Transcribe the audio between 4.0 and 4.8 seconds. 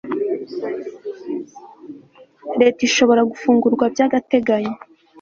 agateganyo